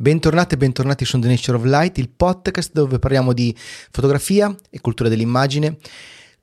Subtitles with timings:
[0.00, 3.52] Bentornati e bentornati su The Nature of Light, il podcast dove parliamo di
[3.90, 5.76] fotografia e cultura dell'immagine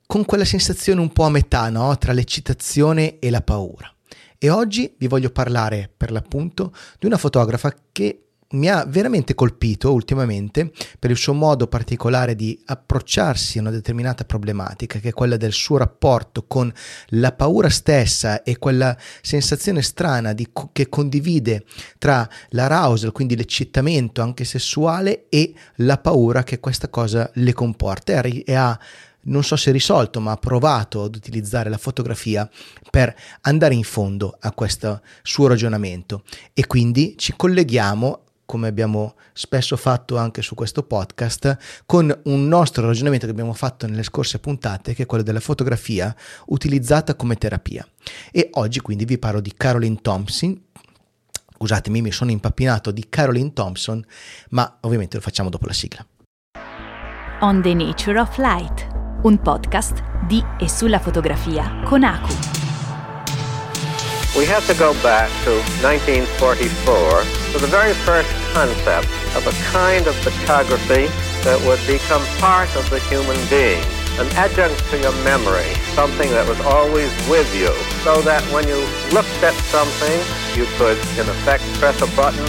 [0.06, 1.96] con quella sensazione un po' a metà no?
[1.96, 3.90] tra l'eccitazione e la paura.
[4.36, 9.92] E oggi vi voglio parlare per l'appunto di una fotografa che mi ha veramente colpito
[9.92, 15.36] ultimamente per il suo modo particolare di approcciarsi a una determinata problematica, che è quella
[15.36, 16.72] del suo rapporto con
[17.08, 21.64] la paura stessa e quella sensazione strana di, che condivide
[21.98, 28.22] tra l'arousal, quindi l'eccitamento anche sessuale, e la paura che questa cosa le comporta.
[28.22, 28.78] E ha
[29.26, 32.48] non so se risolto, ma ha provato ad utilizzare la fotografia
[32.90, 36.22] per andare in fondo a questo suo ragionamento.
[36.52, 42.86] E quindi ci colleghiamo come abbiamo spesso fatto anche su questo podcast, con un nostro
[42.86, 46.14] ragionamento che abbiamo fatto nelle scorse puntate, che è quello della fotografia
[46.46, 47.86] utilizzata come terapia.
[48.30, 50.58] E oggi quindi vi parlo di Caroline Thompson.
[51.56, 54.04] Scusatemi, mi sono impappinato di Caroline Thompson,
[54.50, 56.06] ma ovviamente lo facciamo dopo la sigla.
[57.40, 58.86] On the Nature of Light,
[59.22, 62.55] un podcast di e sulla fotografia con Aku.
[64.36, 70.06] We have to go back to 1944 to the very first concept of a kind
[70.06, 71.08] of photography
[71.40, 73.80] that would become part of the human being,
[74.20, 77.72] an adjunct to your memory, something that was always with you,
[78.04, 78.76] so that when you
[79.16, 80.20] looked at something,
[80.52, 82.44] you could, in effect, press a button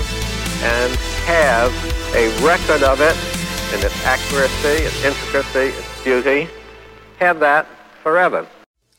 [0.67, 0.91] and
[1.23, 1.71] have
[2.19, 3.15] a record of it
[3.71, 6.49] in its accuracy, its intricacy, its beauty,
[7.19, 7.65] have that
[8.03, 8.45] forever.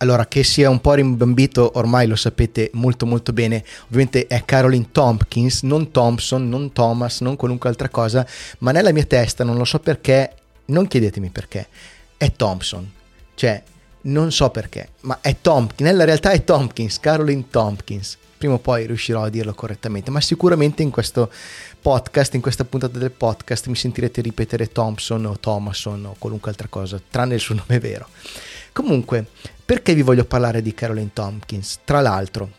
[0.00, 4.90] Allora, che sia un po' rimbambito, ormai lo sapete molto molto bene, ovviamente è Caroline
[4.92, 8.24] Tompkins, non Thompson, non Thomas, non qualunque altra cosa,
[8.58, 10.34] ma nella mia testa, non lo so perché,
[10.66, 11.66] non chiedetemi perché,
[12.16, 12.88] è Thompson,
[13.34, 13.60] cioè
[14.02, 18.86] non so perché, ma è Tompkins, nella realtà è Tompkins, Caroline Tompkins, prima o poi
[18.86, 21.28] riuscirò a dirlo correttamente, ma sicuramente in questo
[21.80, 26.68] podcast, in questa puntata del podcast mi sentirete ripetere Thompson o Thomason o qualunque altra
[26.68, 28.06] cosa, tranne il suo nome vero.
[28.72, 29.26] Comunque,
[29.68, 31.80] perché vi voglio parlare di Caroline Tompkins?
[31.84, 32.50] Tra l'altro,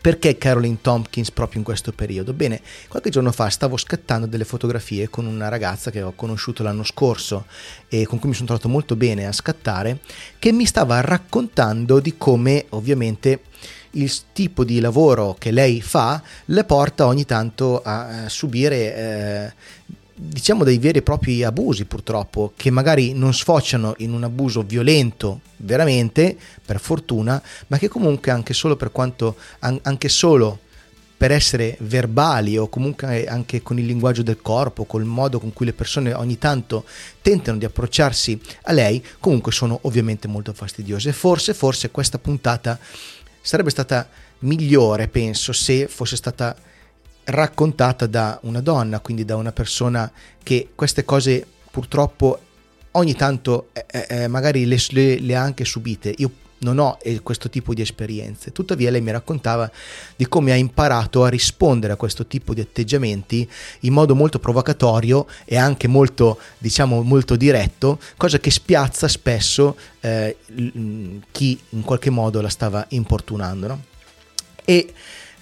[0.00, 2.32] perché Caroline Tompkins proprio in questo periodo?
[2.32, 6.82] Bene, qualche giorno fa stavo scattando delle fotografie con una ragazza che ho conosciuto l'anno
[6.82, 7.46] scorso
[7.88, 10.00] e con cui mi sono trovato molto bene a scattare,
[10.40, 13.42] che mi stava raccontando di come ovviamente
[13.90, 19.52] il tipo di lavoro che lei fa le porta ogni tanto a subire eh,
[20.14, 25.40] diciamo dei veri e propri abusi purtroppo che magari non sfociano in un abuso violento
[25.56, 30.60] veramente per fortuna ma che comunque anche solo per quanto anche solo
[31.16, 35.64] per essere verbali o comunque anche con il linguaggio del corpo, col modo con cui
[35.64, 36.84] le persone ogni tanto
[37.22, 41.12] tentano di approcciarsi a lei, comunque sono ovviamente molto fastidiose.
[41.12, 42.78] Forse, forse questa puntata
[43.40, 44.06] sarebbe stata
[44.40, 46.54] migliore, penso, se fosse stata
[47.24, 50.10] raccontata da una donna, quindi da una persona
[50.42, 52.38] che queste cose purtroppo
[52.92, 56.14] ogni tanto eh, eh, eh magari le, le, le, ha anche subite.
[56.18, 59.70] Io non ho eh, questo tipo di esperienze, tuttavia lei mi raccontava
[60.16, 63.48] di come ha imparato a rispondere a questo tipo di atteggiamenti
[63.80, 70.36] in modo molto provocatorio e anche molto, diciamo, molto diretto, cosa che spiazza spesso eh,
[71.30, 73.66] chi in qualche modo la stava importunando.
[73.66, 73.82] No?
[74.64, 74.92] E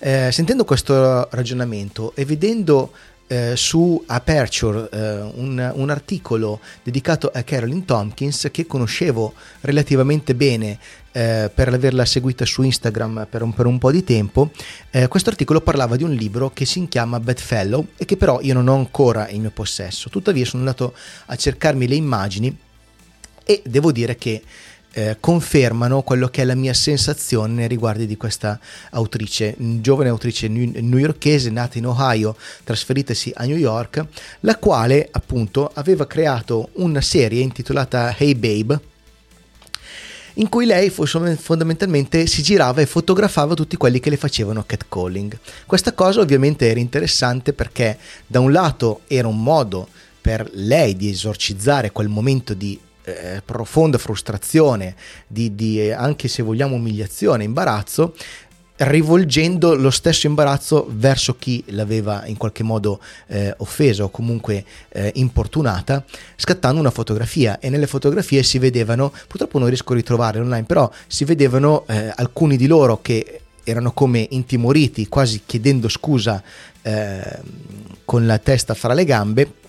[0.05, 2.91] eh, sentendo questo ragionamento e vedendo
[3.29, 10.77] eh, su Aperture eh, un, un, articolo dedicato a Carolyn Tompkins che conoscevo relativamente bene
[11.13, 14.51] eh, per averla seguita su Instagram per un, per un po' di tempo,
[14.91, 18.55] eh, questo articolo parlava di un libro che si chiama Bedfellow e che però io
[18.55, 20.11] non ho ancora in mio possesso.
[20.11, 20.95] Tuttavia sono andato
[21.27, 22.59] a cercarmi le immagini
[23.45, 24.43] e devo dire che
[24.93, 28.59] eh, confermano quello che è la mia sensazione nei riguardi di questa
[28.91, 34.05] autrice, giovane autrice newyorkese nata in Ohio, trasferitasi a New York,
[34.41, 38.81] la quale appunto aveva creato una serie intitolata Hey Babe,
[40.35, 45.39] in cui lei fondamentalmente si girava e fotografava tutti quelli che le facevano catcalling.
[45.67, 49.89] Questa cosa ovviamente era interessante perché da un lato era un modo
[50.21, 54.95] per lei di esorcizzare quel momento di eh, profonda frustrazione,
[55.27, 58.15] di, di, anche se vogliamo umiliazione, imbarazzo,
[58.77, 65.13] rivolgendo lo stesso imbarazzo verso chi l'aveva in qualche modo eh, offesa o comunque eh,
[65.15, 66.05] importunata,
[66.37, 67.59] scattando una fotografia.
[67.61, 72.13] E nelle fotografie si vedevano, purtroppo non riesco a ritrovarle online, però si vedevano eh,
[72.17, 76.43] alcuni di loro che erano come intimoriti, quasi chiedendo scusa
[76.83, 77.41] eh,
[78.05, 79.61] con la testa fra le gambe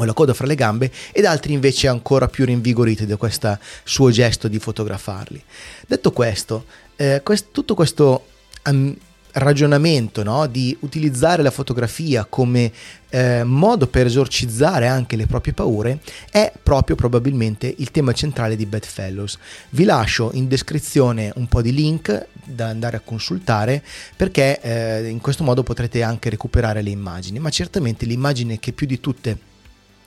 [0.00, 4.10] o la coda fra le gambe ed altri invece ancora più rinvigoriti da questo suo
[4.10, 5.42] gesto di fotografarli.
[5.86, 6.64] Detto questo,
[6.96, 8.26] eh, quest- tutto questo
[8.64, 8.96] um,
[9.32, 10.46] ragionamento no?
[10.46, 12.72] di utilizzare la fotografia come
[13.10, 16.00] eh, modo per esorcizzare anche le proprie paure
[16.30, 19.38] è proprio probabilmente il tema centrale di Bedfellows.
[19.70, 23.82] Vi lascio in descrizione un po' di link da andare a consultare
[24.16, 28.86] perché eh, in questo modo potrete anche recuperare le immagini, ma certamente l'immagine che più
[28.86, 29.48] di tutte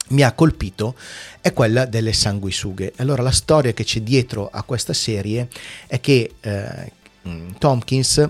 [0.10, 0.96] mi ha colpito
[1.42, 2.94] è quella delle sanguisughe.
[2.98, 5.48] Allora la storia che c'è dietro a questa serie
[5.88, 6.92] è che eh,
[7.58, 8.30] Tompkins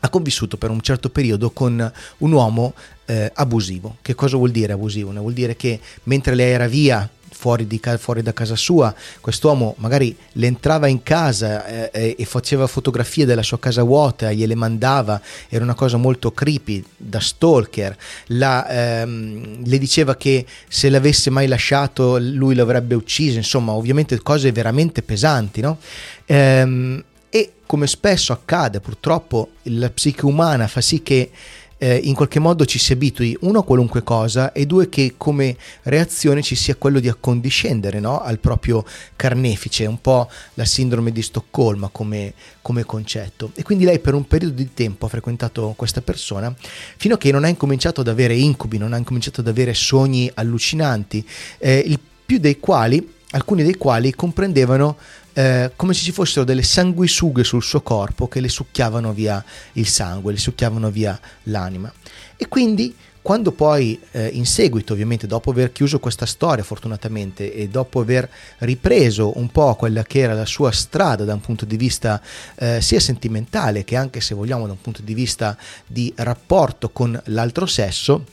[0.00, 2.74] ha convissuto per un certo periodo con un uomo
[3.06, 3.96] eh, abusivo.
[4.02, 5.12] Che cosa vuol dire abusivo?
[5.12, 10.16] Vuol dire che mentre lei era via fuori, di, fuori da casa sua, quest'uomo magari
[10.32, 15.64] le entrava in casa eh, e faceva fotografie della sua casa vuota, gliele mandava, era
[15.64, 17.96] una cosa molto creepy, da stalker,
[18.28, 24.52] la, ehm, le diceva che se l'avesse mai lasciato lui l'avrebbe ucciso, insomma ovviamente cose
[24.52, 25.78] veramente pesanti, no?
[26.26, 31.30] Ehm, e come spesso accade purtroppo la psiche umana fa sì che
[31.78, 35.56] eh, in qualche modo ci si abitui uno a qualunque cosa e due che come
[35.84, 38.20] reazione ci sia quello di accondiscendere no?
[38.20, 38.84] al proprio
[39.16, 43.52] carnefice, un po' la sindrome di Stoccolma come, come, concetto.
[43.54, 46.54] E quindi lei per un periodo di tempo ha frequentato questa persona
[46.96, 50.30] fino a che non ha incominciato ad avere incubi, non ha incominciato ad avere sogni
[50.34, 51.26] allucinanti,
[51.58, 54.96] eh, il più dei quali, alcuni dei quali comprendevano
[55.38, 59.42] eh, come se ci fossero delle sanguisughe sul suo corpo che le succhiavano via
[59.74, 61.92] il sangue, le succhiavano via l'anima.
[62.36, 62.92] E quindi
[63.22, 68.28] quando poi eh, in seguito, ovviamente dopo aver chiuso questa storia fortunatamente e dopo aver
[68.58, 72.20] ripreso un po' quella che era la sua strada da un punto di vista
[72.56, 75.56] eh, sia sentimentale che anche se vogliamo da un punto di vista
[75.86, 78.24] di rapporto con l'altro sesso,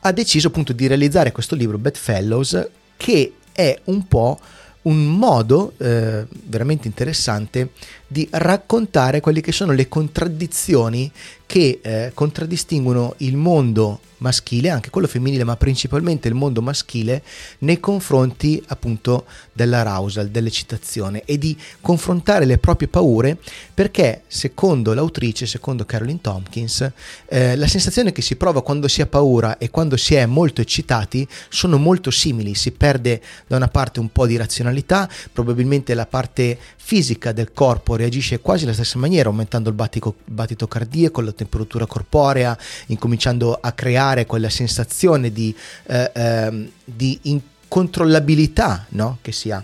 [0.00, 4.40] ha deciso appunto di realizzare questo libro Bedfellows che è un po'
[4.88, 7.70] un modo eh, veramente interessante
[8.10, 11.12] di raccontare quelle che sono le contraddizioni
[11.48, 17.22] che eh, contraddistinguono il mondo maschile, anche quello femminile, ma principalmente il mondo maschile,
[17.60, 23.38] nei confronti appunto dell'arousal, dell'eccitazione e di confrontare le proprie paure
[23.72, 26.90] perché secondo l'autrice, secondo Caroline Tompkins,
[27.28, 30.60] eh, la sensazione che si prova quando si ha paura e quando si è molto
[30.60, 36.06] eccitati sono molto simili, si perde da una parte un po' di razionalità, probabilmente la
[36.06, 41.32] parte fisica del corpo reagisce quasi alla stessa maniera, aumentando il battito, battito cardiaco, la
[41.32, 42.56] temperatura corporea,
[42.86, 45.54] incominciando a creare quella sensazione di,
[45.86, 49.18] eh, eh, di incontrollabilità no?
[49.20, 49.62] che si ha.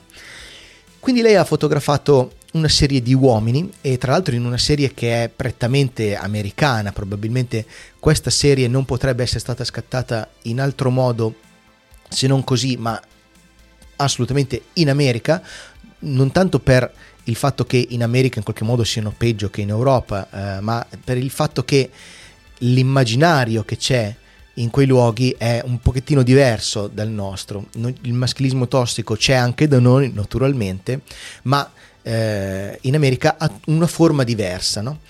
[1.01, 5.25] Quindi lei ha fotografato una serie di uomini e tra l'altro in una serie che
[5.25, 7.67] è prettamente americana, probabilmente
[7.99, 11.35] questa serie non potrebbe essere stata scattata in altro modo
[12.09, 13.01] se non così, ma
[13.97, 15.43] assolutamente in America,
[16.01, 16.93] non tanto per
[17.25, 20.87] il fatto che in America in qualche modo siano peggio che in Europa, eh, ma
[21.03, 21.91] per il fatto che
[22.59, 24.15] l'immaginario che c'è
[24.55, 27.67] in quei luoghi è un pochettino diverso dal nostro.
[28.03, 31.01] Il maschilismo tossico c'è anche da noi, naturalmente,
[31.43, 31.69] ma
[32.03, 34.81] eh, in America ha una forma diversa.
[34.81, 35.01] No?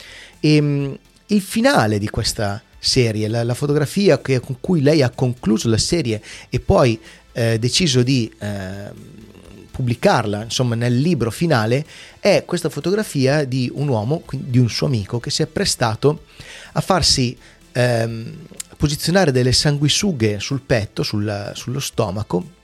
[0.41, 5.11] E ehm, il finale di questa serie, la, la fotografia che, con cui lei ha
[5.11, 6.99] concluso la serie e poi
[7.33, 8.91] eh, deciso di eh,
[9.75, 11.85] pubblicarla insomma nel libro finale
[12.21, 16.27] è questa fotografia di un uomo, di un suo amico che si è prestato
[16.75, 17.37] a farsi
[17.73, 18.37] ehm,
[18.77, 22.63] posizionare delle sanguisughe sul petto, sul, sullo stomaco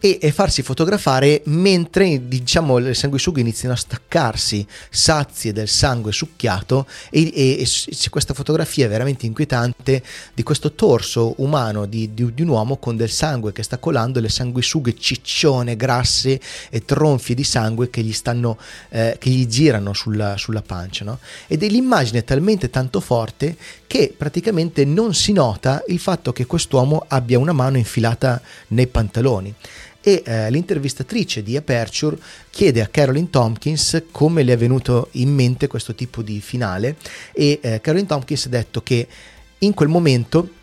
[0.00, 6.86] e, e farsi fotografare mentre diciamo le sanguisughe iniziano a staccarsi sazie del sangue succhiato
[7.10, 10.02] e, e, e c'è questa fotografia veramente inquietante
[10.32, 14.20] di questo torso umano di, di, di, un uomo con del sangue che sta colando
[14.20, 16.40] le sanguisughe ciccione, grasse
[16.70, 18.56] e tronfie di sangue che gli stanno
[18.88, 21.18] eh, che gli girano sulla, sulla pancia no?
[21.46, 27.04] ed è l'immagine talmente tanto forte che praticamente non si nota il fatto che quest'uomo
[27.08, 29.54] abbia una mano infilata nei pantaloni
[30.02, 32.16] e eh, l'intervistatrice di Aperture
[32.50, 36.96] chiede a Caroline Tompkins come le è venuto in mente questo tipo di finale
[37.32, 39.06] e eh, Caroline Tompkins ha detto che
[39.58, 40.58] in quel momento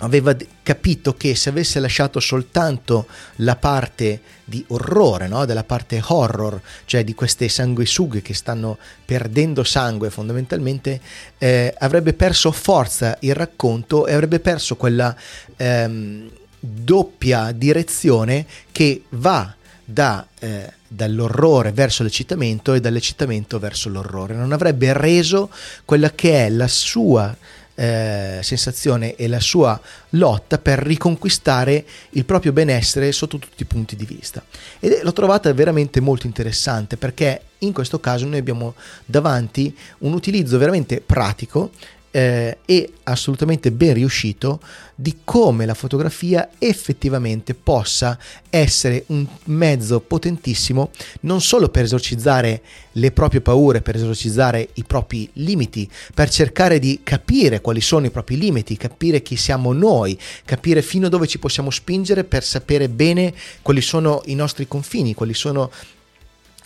[0.00, 3.06] aveva capito che se avesse lasciato soltanto
[3.36, 5.44] la parte di orrore, no?
[5.44, 11.00] della parte horror, cioè di queste sanguisughe che stanno perdendo sangue fondamentalmente,
[11.38, 15.14] eh, avrebbe perso forza il racconto e avrebbe perso quella
[15.56, 24.34] ehm, doppia direzione che va da, eh, dall'orrore verso l'eccitamento e dall'eccitamento verso l'orrore.
[24.34, 25.50] Non avrebbe reso
[25.84, 27.36] quella che è la sua
[27.80, 33.94] eh, sensazione e la sua lotta per riconquistare il proprio benessere sotto tutti i punti
[33.94, 34.44] di vista.
[34.80, 38.74] E l'ho trovata veramente molto interessante perché in questo caso noi abbiamo
[39.04, 41.70] davanti un utilizzo veramente pratico
[42.10, 44.60] eh, e assolutamente ben riuscito
[44.94, 48.18] di come la fotografia effettivamente possa
[48.50, 52.62] essere un mezzo potentissimo non solo per esorcizzare
[52.92, 58.10] le proprie paure, per esorcizzare i propri limiti, per cercare di capire quali sono i
[58.10, 62.88] propri limiti, capire chi siamo noi, capire fino a dove ci possiamo spingere per sapere
[62.88, 65.70] bene quali sono i nostri confini, quali sono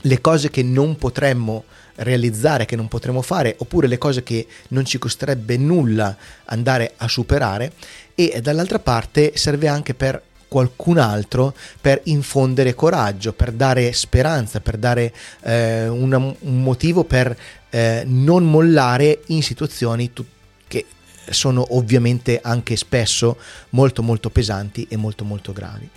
[0.02, 1.64] le cose che non potremmo
[1.97, 6.16] realizzare, che non potremmo fare, oppure le cose che non ci costerebbe nulla
[6.47, 7.73] andare a superare
[8.14, 14.76] e dall'altra parte serve anche per qualcun altro per infondere coraggio, per dare speranza, per
[14.76, 15.12] dare
[15.44, 17.35] eh, una, un motivo per
[17.71, 20.26] eh, non mollare in situazioni tu-
[20.68, 20.85] che
[21.30, 23.38] sono ovviamente anche spesso
[23.71, 25.88] molto molto pesanti e molto molto gravi.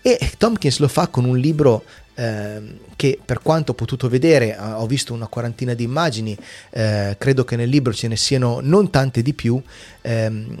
[0.00, 1.82] E Tompkins lo fa con un libro
[2.14, 2.62] eh,
[2.96, 6.36] che per quanto ho potuto vedere, ho visto una quarantina di immagini,
[6.70, 9.60] eh, credo che nel libro ce ne siano non tante di più,
[10.02, 10.58] ehm,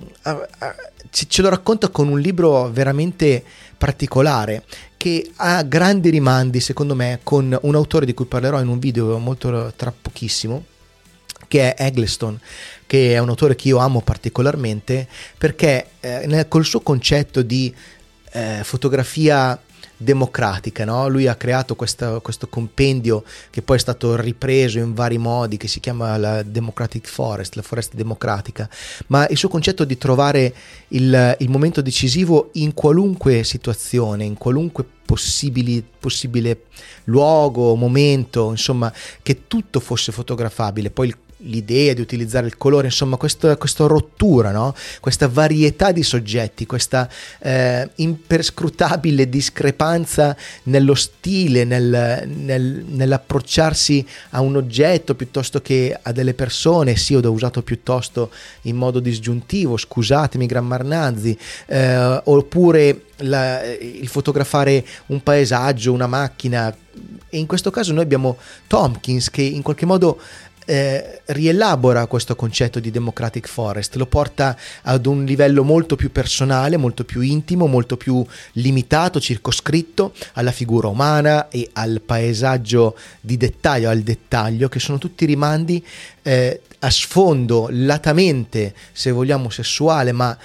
[1.10, 3.42] ce lo racconta con un libro veramente
[3.76, 4.64] particolare
[4.96, 9.18] che ha grandi rimandi secondo me con un autore di cui parlerò in un video
[9.18, 10.64] molto tra pochissimo
[11.46, 12.40] che è Eggleston,
[12.86, 15.06] che è un autore che io amo particolarmente
[15.36, 17.72] perché eh, nel, col suo concetto di
[18.32, 19.60] eh, fotografia
[19.96, 20.84] democratica.
[20.84, 21.08] No?
[21.08, 25.68] Lui ha creato questa, questo compendio che poi è stato ripreso in vari modi, che
[25.68, 28.68] si chiama la Democratic Forest, la foresta democratica,
[29.08, 30.54] ma il suo concetto di trovare
[30.88, 36.62] il, il momento decisivo in qualunque situazione, in qualunque possibile
[37.04, 40.90] luogo, momento, insomma, che tutto fosse fotografabile.
[40.90, 44.74] Poi il l'idea di utilizzare il colore, insomma questa, questa rottura, no?
[45.00, 47.08] questa varietà di soggetti, questa
[47.40, 56.34] eh, imperscrutabile discrepanza nello stile, nel, nel, nell'approcciarsi a un oggetto piuttosto che a delle
[56.34, 58.30] persone, sì, ho usato piuttosto
[58.62, 66.74] in modo disgiuntivo, scusatemi grammarnazzi, eh, oppure la, il fotografare un paesaggio, una macchina.
[67.28, 68.36] E in questo caso noi abbiamo
[68.66, 70.20] Tompkins che in qualche modo
[70.64, 76.76] eh, rielabora questo concetto di Democratic Forest, lo porta ad un livello molto più personale,
[76.76, 83.90] molto più intimo, molto più limitato, circoscritto alla figura umana e al paesaggio di dettaglio,
[83.90, 85.84] al dettaglio, che sono tutti rimandi
[86.22, 90.36] eh, a sfondo latamente, se vogliamo, sessuale, ma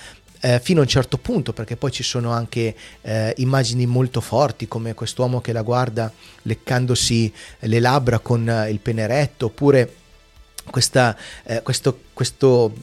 [0.42, 4.68] eh, fino a un certo punto, perché poi ci sono anche eh, immagini molto forti,
[4.68, 6.12] come quest'uomo che la guarda
[6.44, 9.94] leccandosi le labbra con il peneretto, oppure
[10.70, 12.74] questa, eh, questo, questo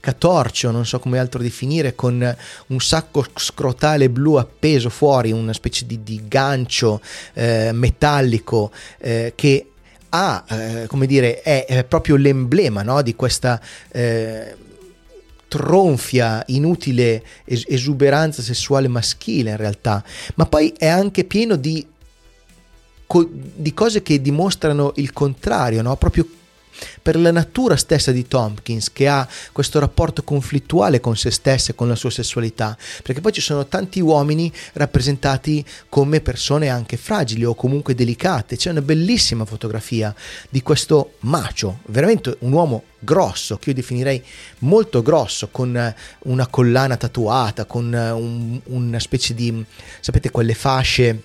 [0.00, 2.36] catorcio, non so come altro definire, con
[2.68, 7.00] un sacco scrotale blu appeso fuori, una specie di, di gancio
[7.34, 9.66] eh, metallico eh, che
[10.10, 14.56] ha, eh, come dire, è, è proprio l'emblema no, di questa eh,
[15.48, 20.02] tronfia, inutile es- esuberanza sessuale maschile in realtà,
[20.36, 21.84] ma poi è anche pieno di,
[23.06, 25.96] co- di cose che dimostrano il contrario, no?
[25.96, 26.26] proprio
[27.02, 31.74] per la natura stessa di Tompkins che ha questo rapporto conflittuale con se stessa e
[31.74, 37.44] con la sua sessualità, perché poi ci sono tanti uomini rappresentati come persone anche fragili
[37.44, 38.56] o comunque delicate.
[38.56, 40.14] C'è una bellissima fotografia
[40.48, 44.22] di questo macio, veramente un uomo grosso, che io definirei
[44.60, 49.64] molto grosso, con una collana tatuata, con un, una specie di,
[50.00, 51.22] sapete, quelle fasce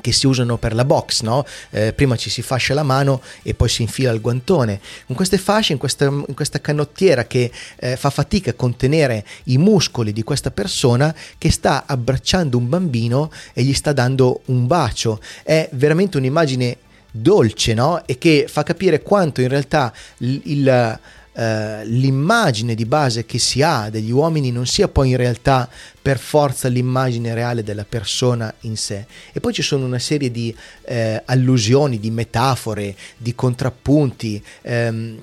[0.00, 1.44] che si usano per la box, no?
[1.70, 4.80] eh, prima ci si fascia la mano e poi si infila il guantone.
[5.06, 9.58] Con queste fasce, in questa, in questa canottiera che eh, fa fatica a contenere i
[9.58, 15.20] muscoli di questa persona che sta abbracciando un bambino e gli sta dando un bacio.
[15.42, 16.76] È veramente un'immagine
[17.10, 18.02] dolce, no?
[18.06, 20.98] E che fa capire quanto in realtà il, il
[21.34, 25.66] Uh, l'immagine di base che si ha degli uomini non sia poi in realtà
[26.02, 29.06] per forza l'immagine reale della persona in sé.
[29.32, 34.42] E poi ci sono una serie di uh, allusioni, di metafore, di contrappunti.
[34.62, 35.18] Um,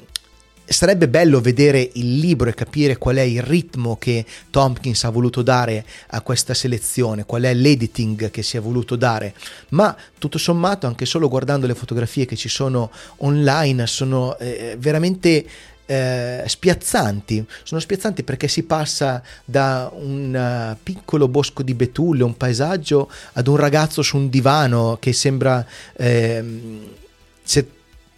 [0.70, 5.42] sarebbe bello vedere il libro e capire qual è il ritmo che Tompkins ha voluto
[5.42, 9.34] dare a questa selezione, qual è l'editing che si è voluto dare,
[9.70, 15.46] ma tutto sommato anche solo guardando le fotografie che ci sono online sono eh, veramente
[15.90, 17.44] eh, spiazzanti.
[17.64, 23.48] Sono spiazzanti perché si passa da un uh, piccolo bosco di betulle, un paesaggio, ad
[23.48, 25.66] un ragazzo su un divano che sembra
[25.98, 26.44] eh,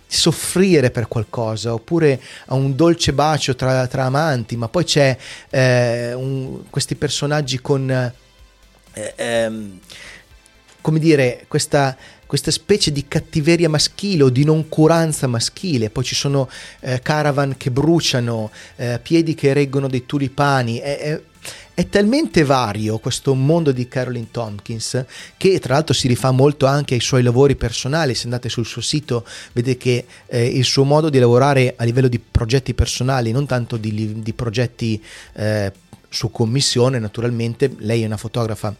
[0.05, 5.17] soffrire per qualcosa, oppure a un dolce bacio tra, tra amanti, ma poi c'è
[5.49, 7.89] eh, un, questi personaggi con...
[8.93, 9.79] Eh, ehm,
[10.81, 11.95] come dire, questa,
[12.31, 17.71] questa specie di cattiveria maschile o di noncuranza maschile, poi ci sono eh, caravan che
[17.71, 21.21] bruciano, eh, piedi che reggono dei tulipani, è, è,
[21.73, 25.03] è talmente vario questo mondo di Caroline Tompkins
[25.35, 28.79] che tra l'altro si rifà molto anche ai suoi lavori personali, se andate sul suo
[28.79, 33.45] sito vedete che eh, il suo modo di lavorare a livello di progetti personali, non
[33.45, 35.69] tanto di, di progetti eh,
[36.07, 38.73] su commissione naturalmente, lei è una fotografa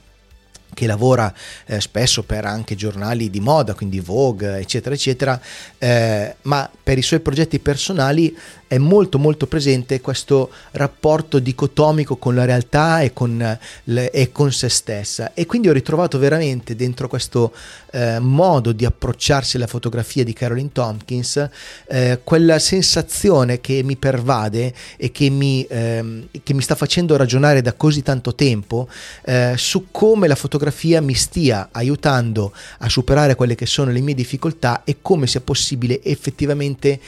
[0.74, 1.34] che lavora
[1.66, 5.40] eh, spesso per anche giornali di moda, quindi Vogue, eccetera, eccetera,
[5.78, 8.36] eh, ma per i suoi progetti personali
[8.72, 14.54] è molto molto presente questo rapporto dicotomico con la realtà e con, le, e con
[14.54, 15.34] se stessa.
[15.34, 17.52] E quindi ho ritrovato veramente dentro questo
[17.92, 21.50] eh, modo di approcciarsi alla fotografia di Caroline Tompkins
[21.88, 27.62] eh, quella sensazione che mi pervade e che mi, ehm, che mi, sta facendo ragionare
[27.62, 28.88] da così tanto tempo
[29.26, 34.16] eh, su come la fotografia mi stia aiutando a superare quelle che sono le mie
[34.16, 37.02] difficoltà e come sia possibile effettivamente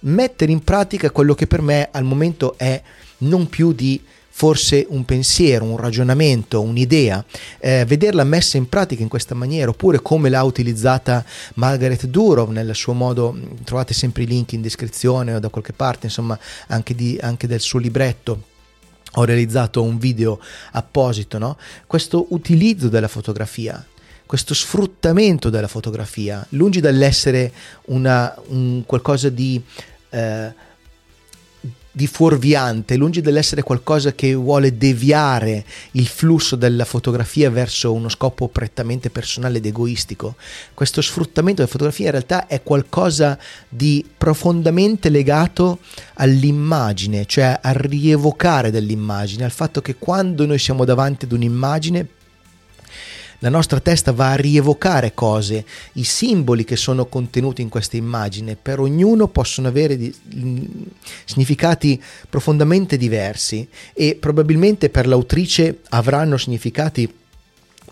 [0.00, 2.80] mettere in pratica quello che per me al momento è
[3.18, 4.00] non più di
[4.32, 7.22] forse un pensiero, un ragionamento, un'idea,
[7.58, 11.22] eh, vederla messa in pratica in questa maniera, oppure come l'ha utilizzata
[11.54, 16.06] Margaret Durov nel suo modo, trovate sempre i link in descrizione o da qualche parte,
[16.06, 16.38] insomma,
[16.68, 18.48] anche, di, anche del suo libretto
[19.14, 20.40] ho realizzato un video
[20.72, 21.56] apposito, no?
[21.86, 23.84] questo utilizzo della fotografia,
[24.24, 27.52] questo sfruttamento della fotografia, lungi dall'essere
[27.86, 29.60] una, un qualcosa di
[30.10, 30.68] eh,
[31.92, 38.46] di fuorviante, lungi dall'essere qualcosa che vuole deviare il flusso della fotografia verso uno scopo
[38.46, 40.36] prettamente personale ed egoistico.
[40.72, 43.36] Questo sfruttamento della fotografia in realtà è qualcosa
[43.68, 45.80] di profondamente legato
[46.14, 52.06] all'immagine, cioè al rievocare dell'immagine, al fatto che quando noi siamo davanti ad un'immagine
[53.40, 58.56] la nostra testa va a rievocare cose, i simboli che sono contenuti in questa immagine,
[58.56, 60.14] per ognuno possono avere di,
[61.24, 67.12] significati profondamente diversi e probabilmente per l'autrice avranno significati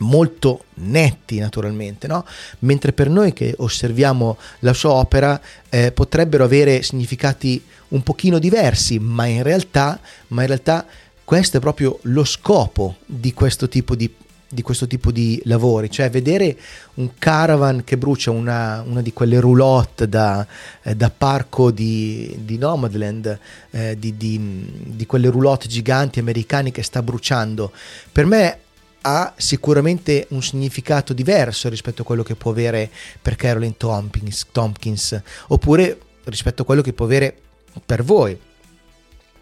[0.01, 2.25] molto netti naturalmente, no?
[2.61, 8.99] mentre per noi che osserviamo la sua opera eh, potrebbero avere significati un pochino diversi,
[8.99, 10.87] ma in realtà, ma in realtà
[11.25, 14.13] questo è proprio lo scopo di questo tipo di
[14.49, 16.57] di questo tipo di lavori, cioè vedere
[16.95, 20.47] un caravan che brucia una, una di quelle roulotte da,
[20.83, 23.39] eh, da parco di, di Nomadland,
[23.71, 27.73] eh, di, di, di quelle roulotte giganti americane che sta bruciando,
[28.11, 28.59] per me
[29.03, 35.21] ha sicuramente un significato diverso rispetto a quello che può avere per Caroline Tompkins, Tompkins
[35.49, 37.37] oppure rispetto a quello che può avere
[37.85, 38.39] per voi.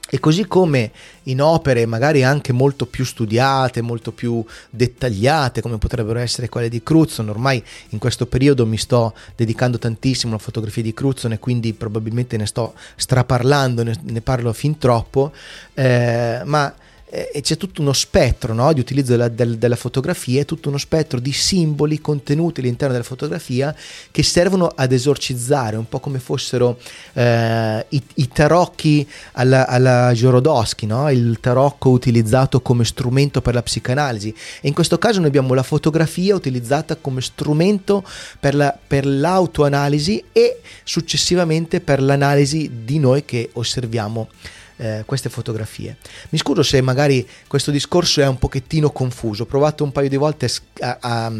[0.08, 0.92] E così come
[1.24, 6.80] in opere magari anche molto più studiate, molto più dettagliate, come potrebbero essere quelle di
[6.82, 11.72] Cruzzon, ormai in questo periodo mi sto dedicando tantissimo alla fotografia di Cruzzon e quindi
[11.72, 15.32] probabilmente ne sto straparlando, ne, ne parlo fin troppo,
[15.74, 16.72] eh, ma
[17.08, 21.20] e c'è tutto uno spettro no, di utilizzo della, del, della fotografia, tutto uno spettro
[21.20, 23.74] di simboli contenuti all'interno della fotografia
[24.10, 26.78] che servono ad esorcizzare, un po' come fossero
[27.12, 31.08] eh, i, i, tarocchi alla, alla Jorodowski, no?
[31.10, 34.34] il tarocco utilizzato come strumento per la psicanalisi.
[34.60, 38.04] E in questo caso noi abbiamo la fotografia utilizzata come strumento
[38.40, 44.28] per, la, per l'autoanalisi e successivamente per l'analisi di noi che osserviamo
[44.76, 45.96] eh, queste fotografie.
[46.30, 50.16] Mi scuso se magari questo discorso è un pochettino confuso, ho provato un paio di
[50.16, 51.32] volte a, a,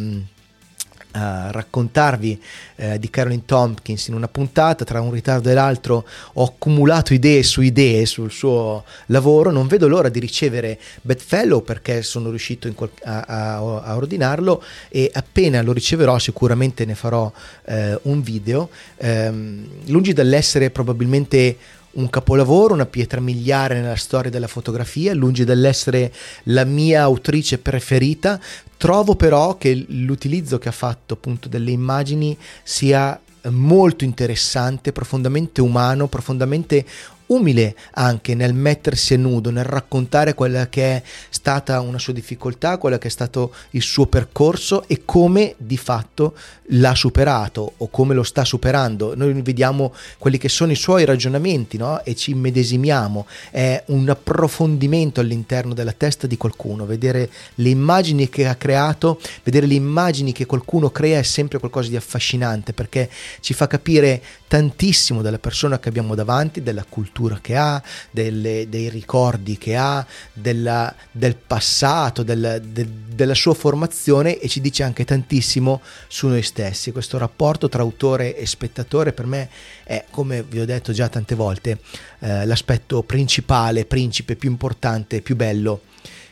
[1.16, 2.40] a raccontarvi
[2.76, 7.42] eh, di Caroline Tompkins in una puntata, tra un ritardo e l'altro ho accumulato idee
[7.42, 12.90] su idee sul suo lavoro, non vedo l'ora di ricevere Bedfellow perché sono riuscito qual-
[13.04, 17.32] a, a, ordinarlo e appena lo riceverò sicuramente ne farò
[17.64, 18.68] eh, un video,
[18.98, 21.56] ehm, lungi dall'essere probabilmente
[21.96, 26.12] un capolavoro, una pietra miliare nella storia della fotografia, lungi dall'essere
[26.44, 28.40] la mia autrice preferita,
[28.76, 36.08] trovo però che l'utilizzo che ha fatto appunto delle immagini sia molto interessante, profondamente umano,
[36.08, 36.84] profondamente
[37.26, 42.78] umile anche nel mettersi a nudo, nel raccontare quella che è stata una sua difficoltà,
[42.78, 46.34] quello che è stato il suo percorso e come di fatto
[46.70, 49.14] l'ha superato o come lo sta superando.
[49.16, 52.02] Noi vediamo quelli che sono i suoi ragionamenti no?
[52.04, 58.46] e ci immedesimiamo, è un approfondimento all'interno della testa di qualcuno, vedere le immagini che
[58.46, 63.10] ha creato, vedere le immagini che qualcuno crea è sempre qualcosa di affascinante perché
[63.40, 68.66] ci fa capire tantissimo della persona che abbiamo davanti, della cultura cultura che ha, delle,
[68.68, 74.82] dei ricordi che ha, della, del passato, del, de, della sua formazione e ci dice
[74.82, 76.92] anche tantissimo su noi stessi.
[76.92, 79.48] Questo rapporto tra autore e spettatore per me
[79.84, 81.78] è, come vi ho detto già tante volte,
[82.18, 85.80] eh, l'aspetto principale, principe, più importante, più bello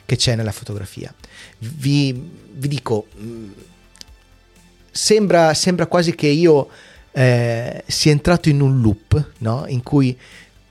[0.05, 1.13] che c'è nella fotografia.
[1.59, 2.13] Vi,
[2.53, 3.51] vi dico, mm,
[4.91, 6.69] sembra, sembra quasi che io
[7.17, 9.65] eh, sia entrato in un loop no?
[9.69, 10.19] in cui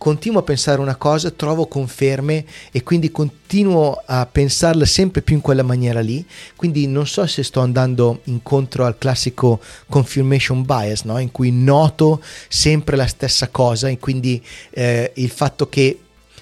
[0.03, 5.41] continuo a pensare una cosa, trovo conferme e quindi continuo a pensarla sempre più in
[5.41, 6.25] quella maniera lì.
[6.57, 11.19] Quindi non so se sto andando incontro al classico confirmation bias, no?
[11.19, 15.97] in cui noto sempre la stessa cosa e quindi eh, il fatto che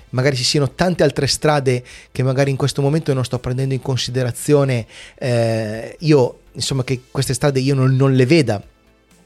[0.10, 3.82] magari ci siano tante altre strade che magari in questo momento non sto prendendo in
[3.82, 4.88] considerazione,
[5.20, 8.64] eh, io insomma che queste strade io non, non le veda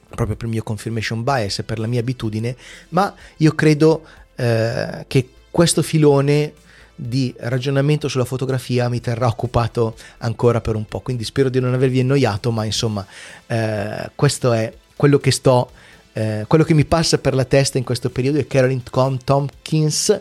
[0.10, 2.56] proprio per il mio confirmation bias per la mia abitudine,
[2.90, 4.04] ma io credo
[4.36, 6.54] eh, che questo filone
[6.96, 11.74] di ragionamento sulla fotografia mi terrà occupato ancora per un po', quindi spero di non
[11.74, 13.06] avervi annoiato, ma insomma
[13.48, 15.72] eh, questo è quello che sto,
[16.14, 18.82] eh, quello che mi passa per la testa in questo periodo è Carolyn
[19.24, 20.20] Tompkins,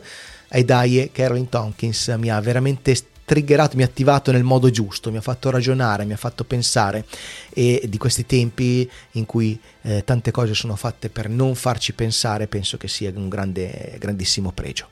[0.49, 0.65] ai
[1.13, 5.51] Carolyn Tompkins mi ha veramente triggerato, mi ha attivato nel modo giusto, mi ha fatto
[5.51, 7.05] ragionare, mi ha fatto pensare
[7.51, 12.47] e di questi tempi in cui eh, tante cose sono fatte per non farci pensare
[12.47, 14.89] penso che sia un grande, grandissimo pregio.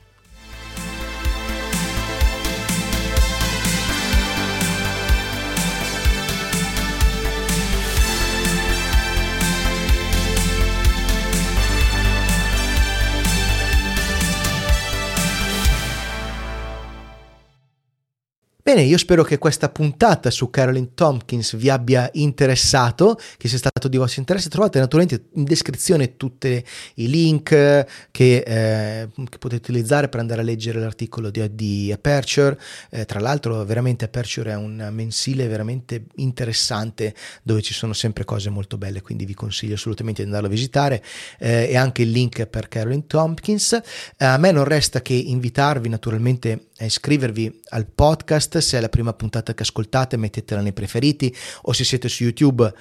[18.73, 23.87] Bene, io spero che questa puntata su Carolyn Tompkins vi abbia interessato, che sia stato
[23.87, 24.49] di vostro interesse.
[24.49, 30.43] Trovate naturalmente in descrizione tutti i link che, eh, che, potete utilizzare per andare a
[30.43, 32.59] leggere l'articolo di, di Aperture.
[32.89, 38.49] Eh, tra l'altro, veramente Aperture è un mensile veramente interessante dove ci sono sempre cose
[38.49, 41.03] molto belle, quindi vi consiglio assolutamente di andarlo a visitare.
[41.37, 43.73] Eh, e anche il link per Carolyn Tompkins.
[44.17, 48.89] Eh, a me non resta che invitarvi naturalmente a iscrivervi al podcast se è la
[48.89, 52.73] prima puntata che ascoltate mettetela nei preferiti o se siete su YouTube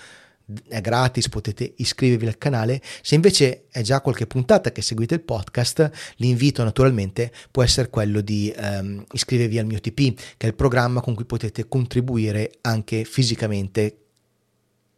[0.69, 2.81] è gratis, potete iscrivervi al canale.
[3.01, 8.21] Se invece è già qualche puntata che seguite il podcast, l'invito naturalmente può essere quello
[8.21, 13.05] di um, iscrivervi al mio TP, che è il programma con cui potete contribuire anche
[13.05, 14.02] fisicamente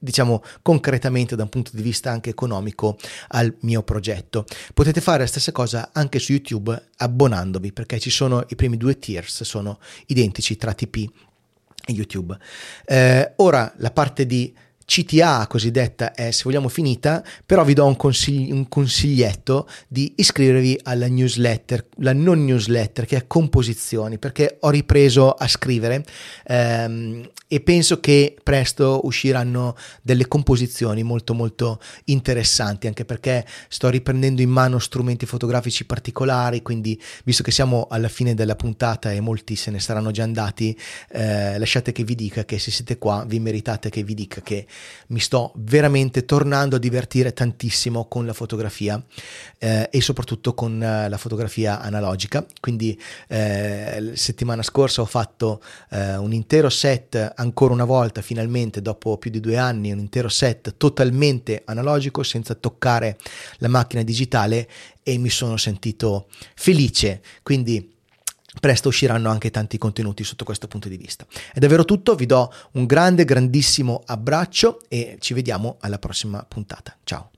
[0.05, 2.97] diciamo concretamente da un punto di vista anche economico
[3.29, 4.45] al mio progetto.
[4.73, 8.99] Potete fare la stessa cosa anche su YouTube abbonandovi perché ci sono i primi due
[8.99, 10.97] tiers, sono identici tra TP
[11.87, 12.37] e YouTube.
[12.85, 17.97] Eh, ora la parte di CTA cosiddetta è se vogliamo finita, però vi do un,
[17.97, 24.71] consigli- un, consiglietto di iscrivervi alla newsletter, la non newsletter che è Composizioni, perché ho
[24.71, 26.05] ripreso a scrivere
[26.47, 34.43] ehm, e penso che presto usciranno delle composizioni molto molto interessanti, anche perché sto riprendendo
[34.43, 39.57] in mano strumenti fotografici particolari, quindi visto che siamo alla fine della puntata e molti
[39.57, 40.77] se ne saranno già andati,
[41.11, 44.67] eh, lasciate che vi dica che se siete qua vi meritate che vi dica che
[45.09, 49.03] mi sto veramente tornando a divertire tantissimo con la fotografia
[49.59, 52.45] eh, e soprattutto con eh, la fotografia analogica.
[52.61, 59.19] Quindi eh, settimana scorsa ho fatto eh, un intero set ancora una volta, finalmente dopo
[59.19, 63.19] più di due anni, un intero set totalmente analogico senza toccare
[63.59, 64.69] la macchina digitale
[65.03, 67.21] e mi sono sentito felice.
[67.43, 67.94] Quindi
[68.61, 71.27] Presto usciranno anche tanti contenuti sotto questo punto di vista.
[71.53, 76.97] È davvero tutto, vi do un grande, grandissimo abbraccio e ci vediamo alla prossima puntata.
[77.05, 77.34] Ciao!